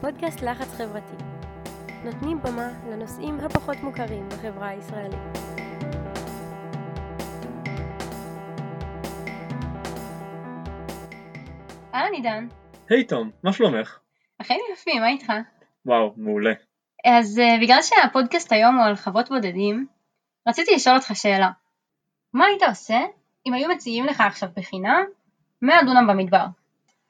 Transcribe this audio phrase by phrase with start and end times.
[0.00, 1.24] פודקאסט לחץ חברתי.
[2.04, 5.18] נותנים במה לנושאים הפחות מוכרים בחברה הישראלית.
[11.94, 12.48] אהלן עידן.
[12.90, 13.98] היי תום, מה שלומך?
[14.40, 15.32] החיים יפים, מה איתך?
[15.86, 16.52] וואו, מעולה.
[17.04, 19.86] אז uh, בגלל שהפודקאסט היום הוא על חוות בודדים,
[20.48, 21.50] רציתי לשאול אותך שאלה.
[22.32, 22.98] מה היית עושה
[23.46, 25.04] אם היו מציעים לך עכשיו בחינם
[25.62, 26.44] 100 דונם במדבר?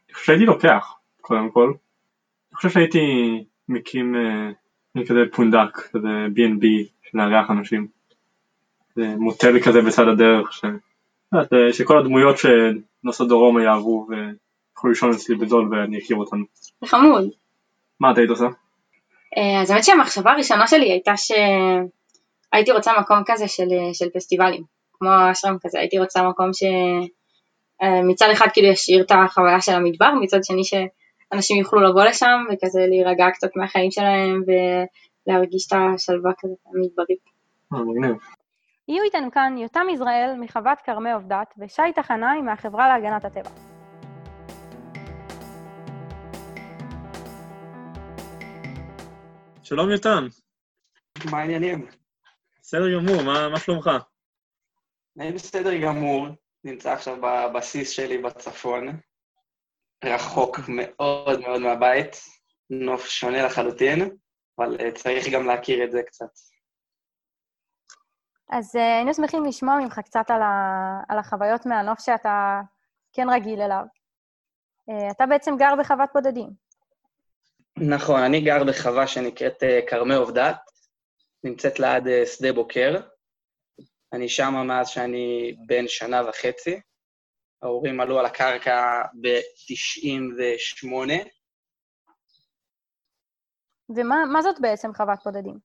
[0.06, 1.72] אני חושב שהייתי לוקח, קודם כל.
[2.58, 2.98] חושב שהייתי
[3.68, 6.64] מקים אה, כזה פונדק, כזה B&B,
[7.14, 7.86] לארח אנשים.
[8.96, 10.64] זה מוטל כזה בצד הדרך, ש...
[11.32, 16.36] יודעת, אה, שכל הדמויות שנוסעות דרומה יעברו ויכולו לישון אצלי בזול ואני אכיר אותן.
[16.80, 17.30] זה חמוד.
[18.00, 18.46] מה את היית עושה?
[19.36, 24.62] אה, אז האמת שהמחשבה הראשונה שלי הייתה שהייתי רוצה מקום כזה של, של פסטיבלים,
[24.92, 30.44] כמו אשרם כזה, הייתי רוצה מקום שמצד אחד כאילו ישאיר את החוויה של המדבר, מצד
[30.44, 30.64] שני
[31.32, 34.42] שאנשים יוכלו לבוא לשם וכזה להירגע קצת מהחיים שלהם
[35.26, 37.18] ולהרגיש את השלווה כזה המדברית.
[37.74, 38.16] אה, מגניב.
[38.88, 43.50] יהיו איתנו כאן יותם יזרעאל מחוות כרמי עובדת ושי תחנאי מהחברה להגנת הטבע.
[49.62, 50.26] שלום יותם,
[51.30, 51.86] מה העניינים?
[52.62, 53.90] בסדר גמור, מה, מה שלומך?
[55.18, 56.26] אני בסדר גמור,
[56.64, 58.88] נמצא עכשיו בבסיס שלי בצפון,
[60.04, 62.16] רחוק מאוד מאוד מהבית,
[62.70, 64.16] נוף שונה לחלוטין,
[64.58, 66.30] אבל אה, צריך גם להכיר את זה קצת.
[68.50, 71.00] אז uh, היינו שמחים לשמוע ממך קצת על, ה...
[71.08, 72.60] על החוויות מהנוף שאתה
[73.12, 73.84] כן רגיל אליו.
[74.90, 76.68] Uh, אתה בעצם גר בחוות בודדים.
[77.80, 80.56] נכון, אני גר בחווה שנקראת אה, כרמי עובדת,
[81.44, 83.00] נמצאת ליד אה, שדה בוקר.
[84.12, 86.80] אני שם מאז שאני בן שנה וחצי.
[87.62, 90.88] ההורים עלו על הקרקע ב-98.
[93.88, 95.58] ומה זאת בעצם חוות בודדים?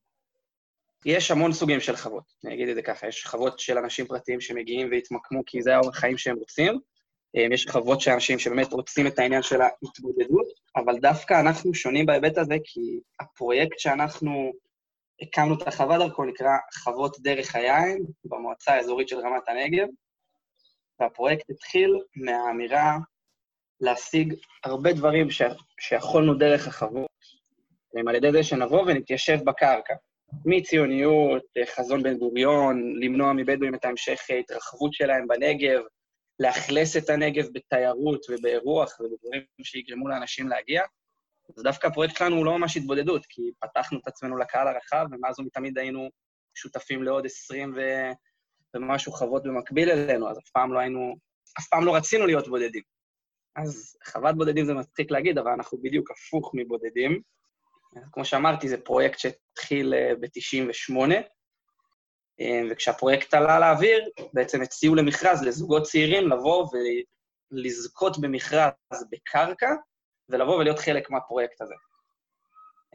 [1.05, 4.41] יש המון סוגים של חוות, אני אגיד את זה ככה, יש חוות של אנשים פרטיים
[4.41, 6.79] שמגיעים והתמקמו כי זה האורח חיים שהם רוצים,
[7.35, 12.06] אה, יש חוות של אנשים שבאמת רוצים את העניין של ההתמודדות, אבל דווקא אנחנו שונים
[12.06, 14.51] בהיבט הזה, כי הפרויקט שאנחנו
[15.22, 16.51] הקמנו את החווה דרכו נקרא
[16.84, 19.88] חוות דרך היין, במועצה האזורית של רמת הנגב,
[20.99, 22.97] והפרויקט התחיל מהאמירה
[23.81, 24.33] להשיג
[24.63, 25.41] הרבה דברים ש...
[25.79, 27.09] שיכולנו דרך החוות,
[28.07, 29.93] על ידי זה שנבוא ונתיישב בקרקע.
[30.45, 31.43] מציוניות,
[31.75, 35.81] חזון בן גוריון, למנוע מבדואים את ההמשך התרחבות שלהם בנגב,
[36.39, 40.83] לאכלס את הנגב בתיירות ובאירוח ובדברים שיגרמו לאנשים להגיע.
[41.57, 45.39] אז דווקא הפרויקט שלנו הוא לא ממש התבודדות, כי פתחנו את עצמנו לקהל הרחב, ומאז
[45.39, 46.09] ומתמיד היינו
[46.55, 47.79] שותפים לעוד 20 ו...
[48.75, 51.16] ומשהו חוות במקביל אלינו, אז אף פעם לא היינו,
[51.59, 52.84] אף פעם לא רצינו להיות בודדים.
[53.56, 57.22] אז חוות בודדים זה מצחיק להגיד, אבל אנחנו בדיוק הפוך מבודדים.
[58.11, 61.13] כמו שאמרתי, זה פרויקט שהתחיל אה, ב-98',
[62.41, 66.67] אה, וכשהפרויקט עלה לאוויר, בעצם הציעו למכרז לזוגות צעירים לבוא
[67.51, 68.72] ולזכות במכרז
[69.11, 69.69] בקרקע,
[70.29, 71.73] ולבוא ולהיות חלק מהפרויקט הזה.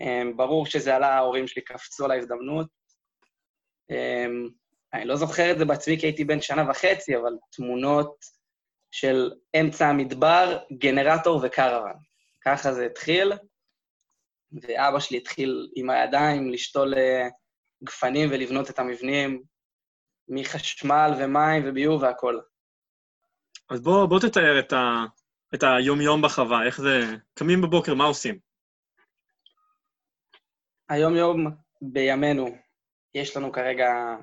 [0.00, 2.78] אה, ברור שזה עלה, ההורים שלי קפצו על ההזדמנות.
[4.94, 8.16] אה, אני לא זוכר את זה בעצמי כי הייתי בן שנה וחצי, אבל תמונות
[8.91, 11.93] של אמצע המדבר, גנרטור וקרוון.
[12.44, 13.32] ככה זה התחיל,
[14.53, 16.94] ואבא שלי התחיל עם הידיים לשתול
[17.84, 19.43] גפנים ולבנות את המבנים
[20.28, 22.43] מחשמל ומים וביוב והכול.
[23.71, 25.04] אז בוא, בוא תתאר את, ה,
[25.54, 27.00] את היום-יום בחווה, איך זה...
[27.34, 28.38] קמים בבוקר, מה עושים?
[30.88, 31.47] היום-יום
[31.82, 32.56] בימינו,
[33.15, 34.16] יש לנו כרגע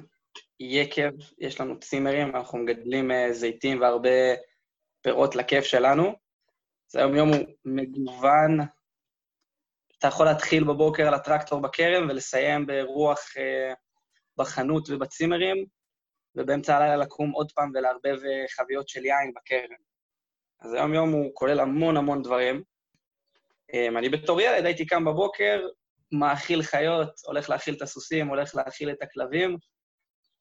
[0.60, 4.10] יקב, יש לנו צימרים, אנחנו מגדלים אה, זיתים והרבה
[5.02, 6.14] פירות לכיף שלנו.
[6.90, 8.60] אז היום-יום הוא מגוון,
[10.00, 13.74] אתה יכול להתחיל בבוקר על הטרקטור בכרם ולסיים ברוח אה,
[14.38, 15.66] בחנות ובצימרים,
[16.36, 19.76] ובאמצע הלילה לקום עוד פעם ולערבב אה, חביות של יין בכרם.
[20.62, 22.64] אז היום-יום הוא כולל המון המון דברים.
[23.74, 25.68] אה, אני בתור ילד הייתי קם בבוקר,
[26.12, 29.58] מאכיל חיות, הולך להאכיל את הסוסים, הולך להאכיל את הכלבים,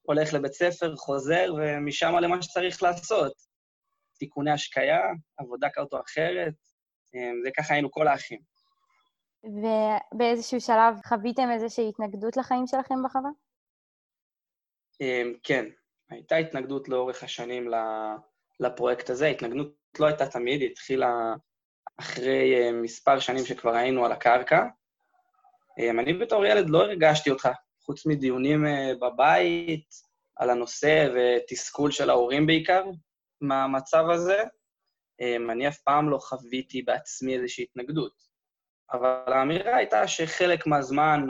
[0.07, 3.33] הולך לבית ספר, חוזר, ומשם למה שצריך לעשות.
[4.19, 5.01] תיקוני השקיה,
[5.37, 6.55] עבודה כזאת או אחרת,
[7.15, 8.41] אה, זה ככה היינו כל האחים.
[9.45, 13.31] ובאיזשהו שלב חוויתם איזושהי התנגדות לחיים שלכם בחווה?
[15.01, 15.65] אמ, כן,
[16.11, 17.71] הייתה התנגדות לאורך השנים
[18.61, 19.27] לפרויקט הזה.
[19.27, 21.35] ההתנגדות לא הייתה תמיד, היא התחילה
[22.01, 24.67] אחרי אה, מספר שנים שכבר היינו על הקרקע.
[25.79, 27.49] אמ, אני בתור ילד לא הרגשתי אותך,
[27.87, 29.95] חוץ מדיונים אה, בבית
[30.37, 32.85] על הנושא ותסכול של ההורים בעיקר
[33.41, 34.43] מהמצב הזה.
[35.21, 38.13] אמ, אני אף פעם לא חוויתי בעצמי איזושהי התנגדות.
[38.93, 41.21] אבל האמירה הייתה שחלק מהזמן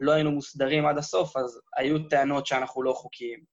[0.00, 3.44] לא היינו מוסדרים עד הסוף, אז היו טענות שאנחנו לא חוקיים.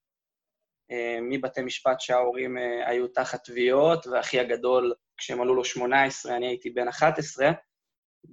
[0.92, 6.48] אה, מבתי משפט שההורים אה, היו תחת תביעות, ואחי הגדול, כשהם עלו לו 18, אני
[6.48, 7.52] הייתי בן 11,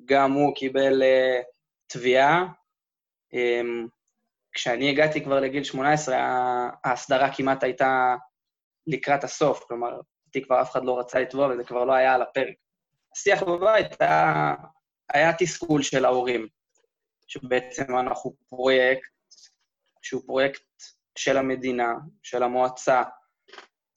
[0.05, 1.03] גם הוא קיבל
[1.87, 2.47] תביעה.
[4.55, 6.17] כשאני הגעתי כבר לגיל 18,
[6.85, 8.15] ההסדרה כמעט הייתה
[8.87, 12.23] לקראת הסוף, כלומר, אותי כבר אף אחד לא רצה לתבוע וזה כבר לא היה על
[12.23, 12.55] הפרק.
[13.17, 14.55] השיח בבית היה,
[15.13, 16.49] היה תסכול של ההורים,
[17.27, 19.11] שבעצם אנחנו פרויקט,
[20.03, 20.63] שהוא פרויקט
[21.19, 21.93] של המדינה,
[22.23, 23.03] של המועצה,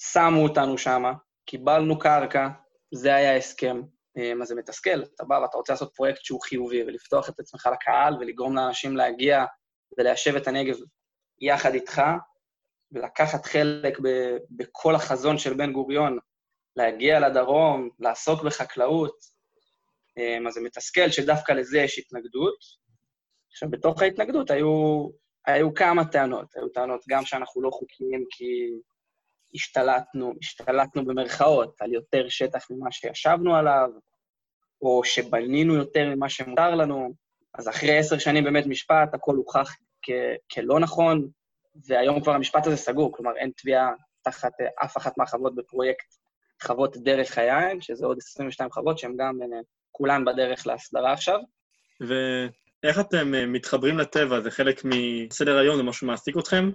[0.01, 1.04] שמו אותנו שם,
[1.45, 2.48] קיבלנו קרקע,
[2.94, 3.81] זה היה ההסכם.
[4.18, 7.69] אמ, אז זה מתסכל, אתה בא ואתה רוצה לעשות פרויקט שהוא חיובי, ולפתוח את עצמך
[7.74, 9.45] לקהל, ולגרום לאנשים להגיע
[9.97, 10.75] וליישב את הנגב
[11.41, 12.01] יחד איתך,
[12.91, 16.17] ולקחת חלק ב- בכל החזון של בן גוריון,
[16.75, 19.17] להגיע לדרום, לעסוק בחקלאות,
[20.17, 22.57] אמ, אז זה מתסכל שדווקא לזה יש התנגדות.
[23.51, 25.07] עכשיו, בתוך ההתנגדות היו,
[25.47, 26.55] היו כמה טענות.
[26.55, 28.69] היו טענות גם שאנחנו לא חוקיים כי
[29.53, 33.89] השתלטנו, השתלטנו במרכאות על יותר שטח ממה שישבנו עליו,
[34.81, 37.13] או שבנינו יותר ממה שמותר לנו.
[37.57, 41.27] אז אחרי עשר שנים באמת משפט, הכל הוכח כ- כלא נכון,
[41.88, 43.89] והיום כבר המשפט הזה סגור, כלומר אין תביעה
[44.21, 44.51] תחת
[44.83, 46.13] אף אחת מהחוות בפרויקט
[46.63, 49.59] חוות דרך היין, שזה עוד 22 חוות שהן גם אה,
[49.92, 51.39] כולן בדרך להסדרה עכשיו.
[52.01, 54.42] ואיך אתם אה, מתחברים לטבע?
[54.42, 55.77] זה חלק מסדר היום?
[55.77, 56.69] זה משהו שמעסיק אתכם?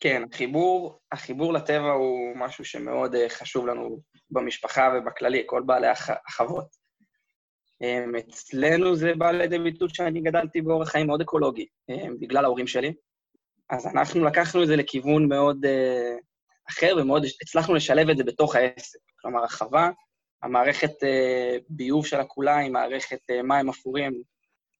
[0.00, 4.00] כן, החיבור, החיבור לטבע הוא משהו שמאוד אה, חשוב לנו
[4.30, 6.79] במשפחה ובכללי, כל בעלי הח, החוות.
[7.82, 12.66] אמ, אצלנו זה בא לידי ביטוי שאני גדלתי באורח חיים מאוד אקולוגי, אמ, בגלל ההורים
[12.66, 12.92] שלי.
[13.70, 16.20] אז אנחנו לקחנו את זה לכיוון מאוד uh,
[16.70, 18.98] אחר, ומאוד הצלחנו לשלב את זה בתוך העסק.
[19.20, 19.90] כלומר, החווה,
[20.42, 24.22] המערכת uh, ביוב של הכולה היא מערכת uh, מים אפורים,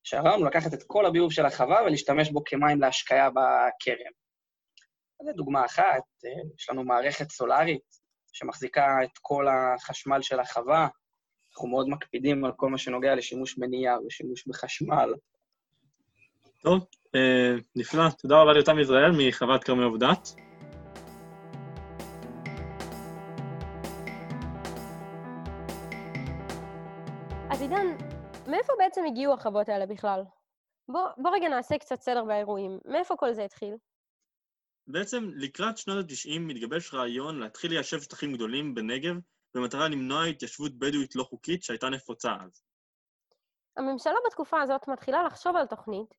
[0.04, 4.12] שהרעיון לקחת את כל הביוב של החווה ולהשתמש בו כמים להשקיה בכרם.
[5.24, 6.02] זו דוגמה אחת,
[6.58, 7.82] יש לנו מערכת סולארית
[8.32, 10.88] שמחזיקה את כל החשמל של החווה,
[11.52, 15.14] אנחנו מאוד מקפידים על כל מה שנוגע לשימוש בנייר ושימוש בחשמל.
[16.62, 18.02] טוב, אה, נפלא.
[18.18, 20.28] תודה רבה ליותם יזרעאל מחוות כרמי עובדת.
[27.50, 27.86] אז עידן,
[28.46, 30.22] מאיפה בעצם הגיעו החוות האלה בכלל?
[30.88, 32.78] בוא, בוא רגע נעשה קצת סדר באירועים.
[32.84, 33.74] מאיפה כל זה התחיל?
[34.86, 39.14] בעצם לקראת שנות ה-90 מתגבש רעיון להתחיל ליישב שטחים גדולים בנגב
[39.54, 42.62] במטרה למנוע התיישבות בדואית לא חוקית שהייתה נפוצה אז.
[43.76, 46.14] הממשלה בתקופה הזאת מתחילה לחשוב על תוכנית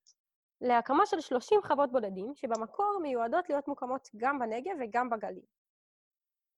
[0.61, 5.45] להקמה של 30 חוות בודדים, שבמקור מיועדות להיות מוקמות גם בנגב וגם בגליל.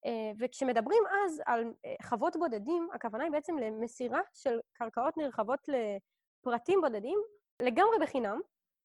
[0.06, 6.82] אה, וכשמדברים אז על אה, חוות בודדים, הכוונה היא בעצם למסירה של קרקעות נרחבות לפרטים
[6.82, 7.20] בודדים,
[7.62, 8.40] לגמרי בחינם,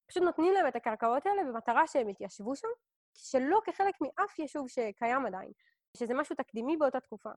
[0.07, 2.69] פשוט נותנים להם את הקרקעות האלה במטרה שהם יתיישבו שם,
[3.15, 5.53] שלא כחלק מאף יישוב שקיים עדיין,
[5.97, 7.31] שזה משהו תקדימי באותה תקופה.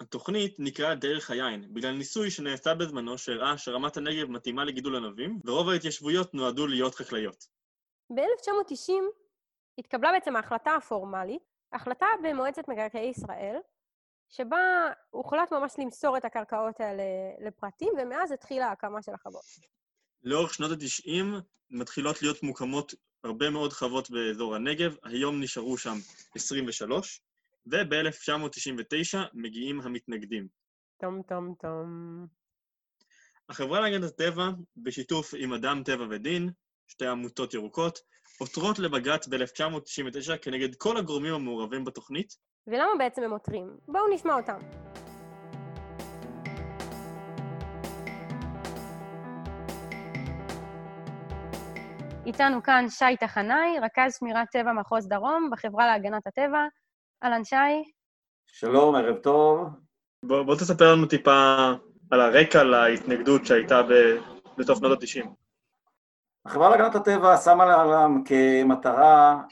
[0.00, 5.68] התוכנית נקראה דרך היין, בגלל ניסוי שנעשה בזמנו שהראה שרמת הנגב מתאימה לגידול ענבים, ורוב
[5.68, 7.46] ההתיישבויות נועדו להיות חקלאיות.
[8.10, 8.92] ב-1990
[9.78, 11.42] התקבלה בעצם ההחלטה הפורמלית,
[11.72, 13.56] החלטה במועצת מקרקעי ישראל,
[14.28, 17.02] שבה הוחלט ממש למסור את הקרקעות האלה
[17.46, 19.44] לפרטים, ומאז התחילה ההקמה של החוות.
[20.22, 21.24] לאורך שנות ה-90
[21.70, 25.96] מתחילות להיות מוקמות הרבה מאוד חוות באזור הנגב, היום נשארו שם
[26.34, 27.20] 23,
[27.66, 30.48] וב-1999 מגיעים המתנגדים.
[31.00, 32.26] טום טום טום.
[33.48, 36.50] החברה להגנת הטבע, בשיתוף עם אדם טבע ודין,
[36.88, 37.98] שתי עמותות ירוקות,
[38.40, 42.36] עותרות לבג"ץ ב-1999 כנגד כל הגורמים המעורבים בתוכנית.
[42.66, 43.76] ולמה בעצם הם עותרים?
[43.88, 44.58] בואו נשמע אותם.
[52.26, 56.66] איתנו כאן שי טחנאי, רכז שמירת טבע מחוז דרום בחברה להגנת הטבע.
[57.22, 57.56] אהלן שי.
[58.46, 59.68] שלום, ערב טוב.
[60.24, 61.72] בוא, בוא תספר לנו טיפה
[62.10, 63.92] על הרקע להתנגדות שהייתה ב,
[64.58, 65.28] בסוף שנות ה-90.
[66.46, 69.42] החברה להגנת הטבע שמה לה כמטרה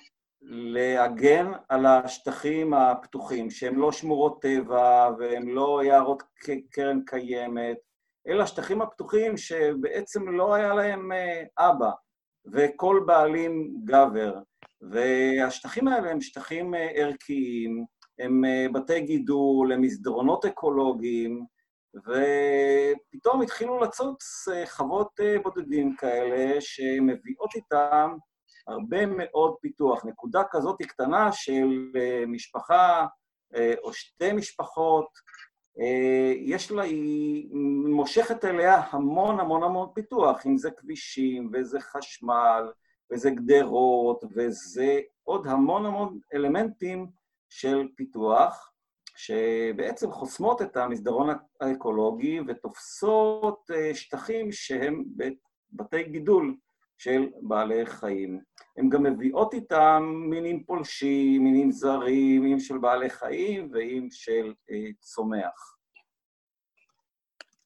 [0.42, 6.23] להגן על השטחים הפתוחים, שהם לא שמורות טבע והם לא יערות
[6.71, 7.76] קרן קיימת,
[8.28, 11.90] אלא השטחים הפתוחים שבעצם לא היה להם אה, אבא,
[12.52, 14.35] וכל בעלים גבר.
[14.91, 17.85] והשטחים האלה הם שטחים אה, ערכיים,
[18.19, 21.47] הם אה, בתי גידול, הם מסדרונות אקולוגיים,
[21.97, 28.11] ופתאום התחילו לצוץ אה, חוות בודדים כאלה שמביאות איתם
[28.67, 30.05] הרבה מאוד פיתוח.
[30.05, 31.93] נקודה כזאת קטנה של
[32.27, 33.07] משפחה
[33.83, 35.07] או שתי משפחות
[36.37, 37.49] יש לה, היא
[37.89, 42.73] מושכת אליה המון המון המון פיתוח, אם זה כבישים, וזה חשמל,
[43.12, 47.07] וזה גדרות, וזה עוד המון המון אלמנטים
[47.49, 48.73] של פיתוח,
[49.16, 51.28] שבעצם חוסמות את המסדרון
[51.61, 55.04] האקולוגי ותופסות אה, שטחים שהם
[55.73, 56.57] בתי גידול
[56.99, 58.40] של בעלי חיים.
[58.76, 64.90] הן גם מביאות איתם מינים פולשים, מינים זרים, מינים של בעלי חיים ואם של אה,
[65.00, 65.76] צומח.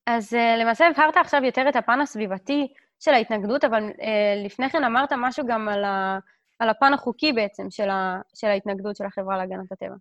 [0.07, 2.69] אז אה, למעשה הבהרת עכשיו יותר את הפן הסביבתי
[3.01, 6.19] של ההתנגדות, אבל אה, לפני כן אמרת משהו גם על, ה,
[6.59, 9.95] על הפן החוקי בעצם של, ה, של ההתנגדות של החברה להגנת הטבע.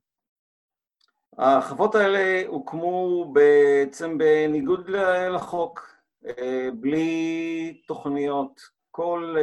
[1.38, 4.90] החוות האלה הוקמו בעצם בניגוד
[5.36, 8.76] לחוק, אה, בלי תוכניות.
[8.92, 9.36] כל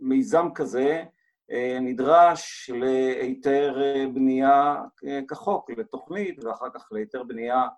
[0.00, 1.04] מיזם כזה
[1.50, 3.78] אה, נדרש להיתר
[4.14, 4.82] בנייה
[5.28, 7.68] כחוק, לתוכנית, ואחר כך להיתר בנייה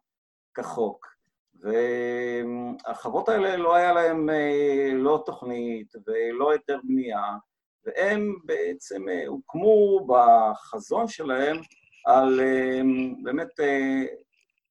[0.55, 1.18] כחוק.
[1.63, 7.37] והחוות האלה לא היה להן אה, לא תוכנית ולא היתר בנייה,
[7.87, 11.57] והם בעצם הוקמו בחזון שלהם
[12.07, 12.41] על
[13.23, 13.61] באמת,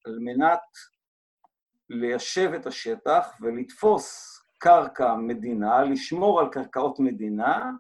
[0.06, 0.60] על מנת
[1.90, 7.72] ליישב את השטח ולתפוס קרקע מדינה, לשמור על קרקעות מדינה,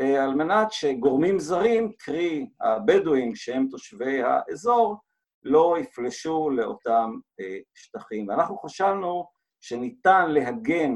[0.00, 4.96] אה, על מנת שגורמים זרים, קרי הבדואים שהם תושבי האזור,
[5.44, 7.10] לא יפלשו לאותם
[7.40, 8.28] אה, שטחים.
[8.28, 9.26] ואנחנו חשבנו
[9.60, 10.94] שניתן להגן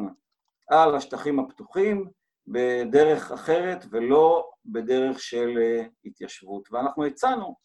[0.70, 2.10] על השטחים הפתוחים
[2.46, 6.68] בדרך אחרת ולא בדרך של אה, התיישבות.
[6.72, 7.56] ואנחנו הצענו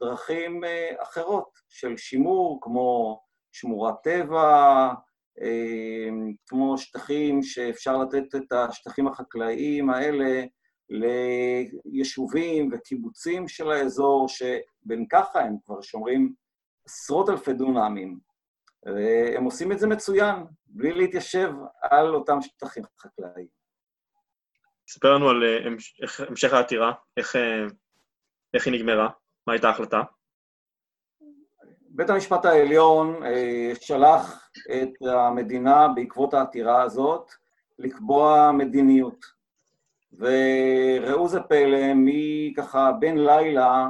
[0.00, 0.60] דרכים
[0.98, 3.20] אחרות של שימור, כמו
[3.52, 4.88] שמורת טבע,
[6.46, 10.44] כמו שטחים שאפשר לתת את השטחים החקלאיים האלה
[10.90, 16.32] ליישובים וקיבוצים של האזור, שבין ככה הם כבר שומרים
[16.86, 18.18] עשרות אלפי דונמים.
[19.36, 20.36] הם עושים את זה מצוין,
[20.66, 23.62] בלי להתיישב על אותם שטחים חקלאיים.
[24.88, 25.58] ספר לנו על אה,
[26.28, 27.66] המשך העתירה, איך, אה,
[28.54, 29.08] איך היא נגמרה,
[29.46, 30.02] מה הייתה ההחלטה?
[31.80, 37.30] בית המשפט העליון אה, שלח את המדינה בעקבות העתירה הזאת
[37.78, 39.41] לקבוע מדיניות.
[40.12, 43.88] וראו זה פלא, מככה בין לילה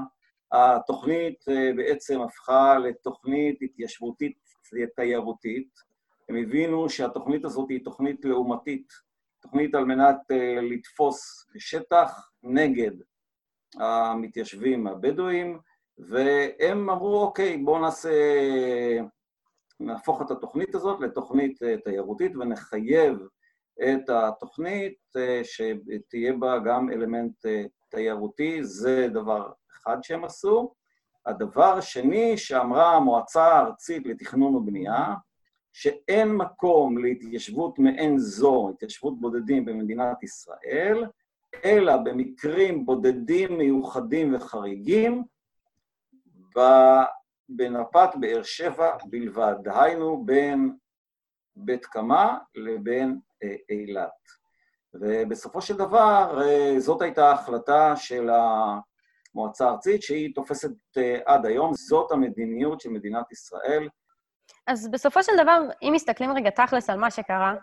[0.52, 4.38] התוכנית אה, בעצם הפכה לתוכנית התיישבותית
[4.96, 5.68] תיירותית.
[6.28, 8.92] הם הבינו שהתוכנית הזאת היא תוכנית לעומתית,
[9.40, 12.90] תוכנית על מנת אה, לתפוס שטח נגד
[13.76, 15.58] המתיישבים הבדואים,
[15.98, 18.10] והם אמרו, אוקיי, בואו נעשה,
[19.80, 23.18] נהפוך את התוכנית הזאת לתוכנית אה, תיירותית ונחייב
[23.80, 30.74] את התוכנית אה, שתהיה בה גם אלמנט אה, תיירותי, זה דבר אחד שהם עשו.
[31.26, 35.14] הדבר השני שאמרה המועצה הארצית לתכנון ובנייה,
[35.72, 41.04] שאין מקום להתיישבות מעין זו, התיישבות בודדים במדינת ישראל,
[41.64, 45.24] אלא במקרים בודדים מיוחדים וחריגים,
[47.48, 50.76] בנפת באר שבע בלבד, דהיינו בין
[51.56, 53.18] בית קמה לבין
[53.70, 54.10] אילת.
[54.94, 58.30] ובסופו של דבר, אה, זאת הייתה ההחלטה של
[59.34, 63.88] המועצה הארצית, שהיא תופסת אה, עד היום, זאת המדיניות של מדינת ישראל.
[64.66, 67.54] אז בסופו של דבר, אם מסתכלים רגע תכלס על מה שקרה,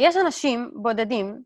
[0.00, 1.42] יש אנשים בודדים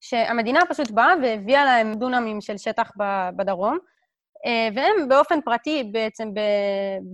[0.00, 2.90] שהמדינה פשוט באה והביאה להם דונמים של שטח
[3.36, 3.84] בדרום, אה,
[4.46, 6.28] והם באופן פרטי בעצם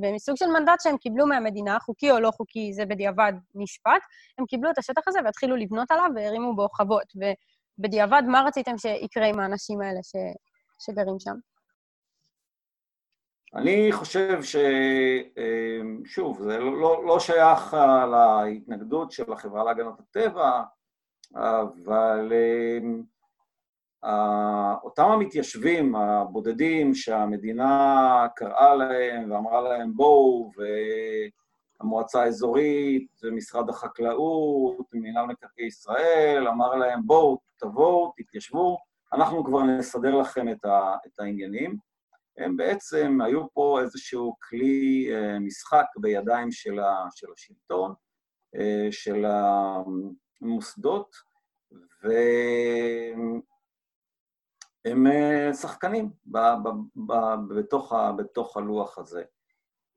[0.00, 4.02] במסוג של מנדט שהם קיבלו מהמדינה, חוקי או לא חוקי, זה בדיעבד נשפט,
[4.38, 7.12] הם קיבלו את השטח הזה והתחילו לבנות עליו והרימו בו חוות.
[7.78, 10.12] ובדיעבד, מה רציתם שיקרה עם האנשים האלה ש...
[10.78, 11.34] שגרים שם?
[13.54, 14.56] אני חושב ש...
[15.38, 17.76] אה, שוב, זה לא, לא, לא שייך
[18.44, 20.62] להתנגדות של החברה להגנת הטבע,
[21.34, 22.78] אבל אה,
[24.82, 30.50] אותם המתיישבים הבודדים שהמדינה קראה להם ואמרה להם בואו,
[31.80, 38.78] והמועצה האזורית, ומשרד החקלאות, מינהל מקרקעי ישראל, אמר להם בואו, תבואו, תתיישבו,
[39.12, 41.78] אנחנו כבר נסדר לכם את, ה, את העניינים.
[42.38, 47.94] הם בעצם, היו פה איזשהו כלי אה, משחק בידיים של, ה, של השלטון,
[48.56, 49.24] אה, של
[50.42, 51.16] המוסדות,
[51.72, 52.08] ו...
[54.86, 56.10] הם אה, שחקנים
[57.48, 59.22] בתוך, בתוך הלוח הזה.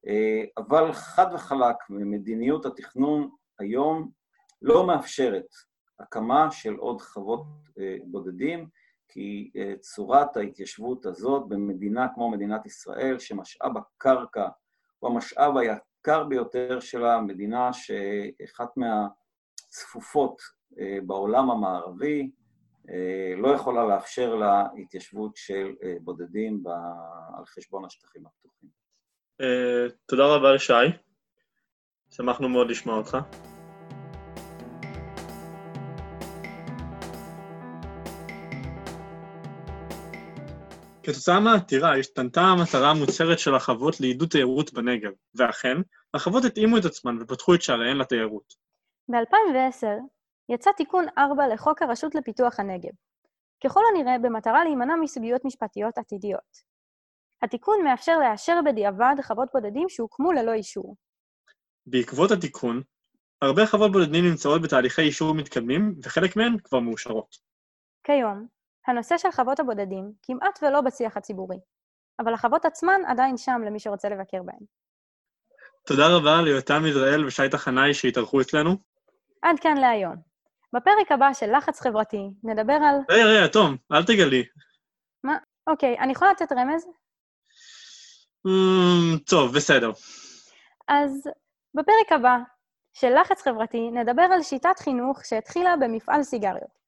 [0.08, 3.29] אה, אבל חד וחלק, מדיניות התכנון
[3.60, 4.12] היום
[4.62, 5.48] לא מאפשרת
[6.00, 7.46] הקמה של עוד חוות
[7.79, 8.67] אה, בודדים,
[9.12, 14.48] כי צורת ההתיישבות הזאת במדינה כמו מדינת ישראל, שמשאב הקרקע
[15.00, 20.41] הוא המשאב היקר ביותר שלה, מדינה שאחת מהצפופות
[21.05, 22.31] בעולם המערבי,
[23.38, 26.63] לא יכולה לאפשר לה התיישבות של אה, בודדים
[27.38, 28.69] על חשבון השטחים הפתוחים.
[30.05, 30.74] תודה רבה לשי,
[32.10, 33.17] שמחנו מאוד לשמוע אותך.
[41.03, 45.77] כתוצאה מהעתירה השתנתה המטרה המוצהרת של החוות לעידוד תיירות בנגב, ואכן,
[46.13, 48.53] החוות התאימו את עצמן ופתחו את שעריהן לתיירות.
[49.10, 50.18] ב-2010
[50.50, 52.91] יצא תיקון 4 לחוק הרשות לפיתוח הנגב,
[53.63, 56.70] ככל הנראה במטרה להימנע מסוגיות משפטיות עתידיות.
[57.41, 60.96] התיקון מאפשר לאשר בדיעבד חוות בודדים שהוקמו ללא אישור.
[61.86, 62.82] בעקבות התיקון,
[63.41, 67.36] הרבה חוות בודדים נמצאות בתהליכי אישור מתקדמים, וחלק מהן כבר מאושרות.
[68.03, 68.48] כיום,
[68.88, 71.58] הנושא של חוות הבודדים כמעט ולא בשיח הציבורי,
[72.20, 74.60] אבל החוות עצמן עדיין שם למי שרוצה לבקר בהן.
[75.86, 78.75] תודה רבה ליותם יזרעאל ושי תחנאי שהתארחו אצלנו.
[79.41, 80.28] עד כאן להיום.
[80.73, 82.95] בפרק הבא של לחץ חברתי נדבר על...
[83.09, 84.43] רגע, רגע, תום, אל תגלי.
[85.23, 85.38] מה?
[85.67, 86.85] אוקיי, אני יכולה לתת רמז?
[88.47, 89.91] Mm, טוב, בסדר.
[90.88, 91.29] אז
[91.73, 92.38] בפרק הבא
[92.93, 96.78] של לחץ חברתי נדבר על שיטת חינוך שהתחילה במפעל סיגריות.